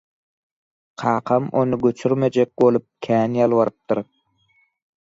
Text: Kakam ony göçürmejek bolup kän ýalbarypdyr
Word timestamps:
Kakam 1.01 1.43
ony 1.59 1.71
göçürmejek 1.83 2.49
bolup 2.65 2.85
kän 3.07 3.31
ýalbarypdyr 3.43 4.05